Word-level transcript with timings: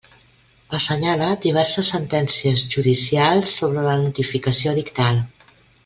Assenyala 0.77 1.27
diverses 1.43 1.91
sentències 1.95 2.65
judicials 2.77 3.55
sobre 3.61 3.85
la 3.89 3.95
notificació 4.05 4.75
edictal. 4.77 5.23